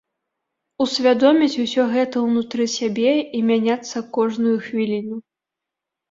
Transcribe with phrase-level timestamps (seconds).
[0.83, 5.15] Усвядоміць усё гэта унутры сябе і мяняцца кожную хвіліну.